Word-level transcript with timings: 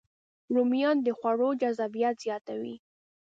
رومیان 0.53 0.97
د 1.05 1.07
خوړو 1.17 1.49
جذابیت 1.61 2.15
زیاتوي 2.25 2.75